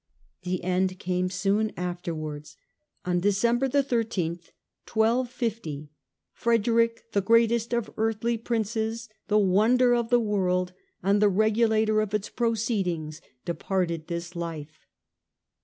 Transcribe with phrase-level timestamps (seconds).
[0.41, 2.57] The end came soon afterwards.
[3.05, 4.49] On December the 1 3th,
[4.91, 5.91] 1250,"
[6.33, 12.15] Frederick, the greatest of earthly princes, the wonder of the world and the regulator of
[12.15, 14.87] its pro ceedings, departed this life."